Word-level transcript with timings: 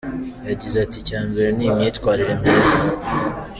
Yagize 0.49 0.75
ati 0.85 0.97
“Icya 1.01 1.19
mbere 1.29 1.49
ni 1.53 1.63
imyitwarire 1.69 2.33
myiza. 2.41 2.77